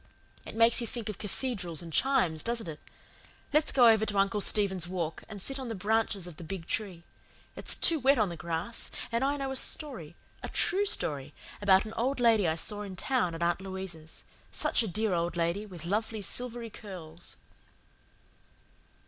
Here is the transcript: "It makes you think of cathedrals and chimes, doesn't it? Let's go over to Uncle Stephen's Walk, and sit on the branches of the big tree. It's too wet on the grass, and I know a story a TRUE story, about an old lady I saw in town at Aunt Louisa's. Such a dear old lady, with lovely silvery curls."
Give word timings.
"It 0.47 0.55
makes 0.55 0.81
you 0.81 0.87
think 0.87 1.09
of 1.09 1.19
cathedrals 1.19 1.83
and 1.83 1.93
chimes, 1.93 2.41
doesn't 2.41 2.67
it? 2.67 2.79
Let's 3.53 3.71
go 3.71 3.87
over 3.87 4.03
to 4.07 4.17
Uncle 4.17 4.41
Stephen's 4.41 4.87
Walk, 4.87 5.21
and 5.29 5.39
sit 5.39 5.59
on 5.59 5.67
the 5.67 5.75
branches 5.75 6.25
of 6.25 6.37
the 6.37 6.43
big 6.43 6.65
tree. 6.65 7.03
It's 7.55 7.75
too 7.75 7.99
wet 7.99 8.17
on 8.17 8.29
the 8.29 8.35
grass, 8.35 8.89
and 9.11 9.23
I 9.23 9.37
know 9.37 9.51
a 9.51 9.55
story 9.55 10.15
a 10.41 10.49
TRUE 10.49 10.87
story, 10.87 11.35
about 11.61 11.85
an 11.85 11.93
old 11.93 12.19
lady 12.19 12.47
I 12.47 12.55
saw 12.55 12.81
in 12.81 12.95
town 12.95 13.35
at 13.35 13.43
Aunt 13.43 13.61
Louisa's. 13.61 14.23
Such 14.51 14.81
a 14.81 14.87
dear 14.87 15.13
old 15.13 15.37
lady, 15.37 15.67
with 15.67 15.85
lovely 15.85 16.23
silvery 16.23 16.71
curls." 16.71 17.37